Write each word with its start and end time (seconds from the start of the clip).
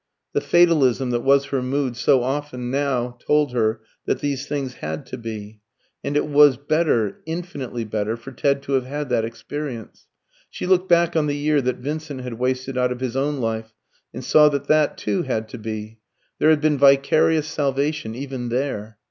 The 0.33 0.41
fatalism 0.41 1.11
that 1.11 1.19
was 1.19 1.45
her 1.45 1.61
mood 1.61 1.95
so 1.95 2.23
often 2.23 2.71
now 2.71 3.19
told 3.23 3.51
her 3.53 3.81
that 4.07 4.17
these 4.19 4.47
things 4.47 4.73
had 4.81 5.05
to 5.05 5.15
be. 5.19 5.59
And 6.03 6.17
it 6.17 6.25
was 6.25 6.57
better, 6.57 7.21
infinitely 7.27 7.83
better, 7.85 8.17
for 8.17 8.31
Ted 8.31 8.63
to 8.63 8.71
have 8.71 8.85
had 8.87 9.09
that 9.09 9.25
experience. 9.25 10.07
She 10.49 10.65
looked 10.65 10.89
back 10.89 11.15
on 11.15 11.27
the 11.27 11.37
year 11.37 11.61
that 11.61 11.77
Vincent 11.77 12.21
had 12.21 12.39
wasted 12.39 12.79
out 12.79 12.91
of 12.91 12.99
his 12.99 13.15
own 13.15 13.37
life, 13.41 13.73
and 14.11 14.23
saw 14.25 14.49
that 14.49 14.65
that 14.67 14.97
too 14.97 15.21
had 15.21 15.47
to 15.49 15.59
be. 15.59 15.99
There 16.39 16.49
had 16.49 16.61
been 16.61 16.79
vicarious 16.79 17.45
salvation 17.47 18.15
even 18.15 18.49
there. 18.49 18.97